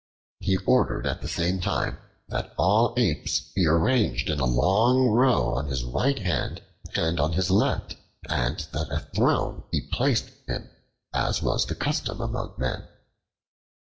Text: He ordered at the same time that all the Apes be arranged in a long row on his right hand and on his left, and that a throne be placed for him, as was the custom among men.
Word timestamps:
He 0.39 0.57
ordered 0.57 1.05
at 1.05 1.21
the 1.21 1.27
same 1.27 1.59
time 1.61 1.99
that 2.27 2.55
all 2.57 2.95
the 2.95 3.03
Apes 3.11 3.39
be 3.53 3.67
arranged 3.67 4.31
in 4.31 4.39
a 4.39 4.47
long 4.47 5.09
row 5.09 5.53
on 5.53 5.67
his 5.67 5.83
right 5.83 6.17
hand 6.17 6.63
and 6.95 7.19
on 7.19 7.33
his 7.33 7.51
left, 7.51 7.97
and 8.27 8.57
that 8.71 8.89
a 8.91 9.01
throne 9.15 9.61
be 9.71 9.81
placed 9.91 10.31
for 10.31 10.53
him, 10.53 10.71
as 11.13 11.43
was 11.43 11.67
the 11.67 11.75
custom 11.75 12.19
among 12.19 12.55
men. 12.57 12.87